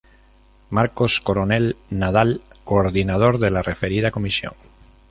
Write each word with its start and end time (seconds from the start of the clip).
Marcos 0.71 1.21
Coronel 1.21 1.75
Nadal 1.91 2.41
coordinador 2.63 3.37
de 3.37 3.51
la 3.51 3.61
referida 3.61 4.09
Comisión. 4.09 4.53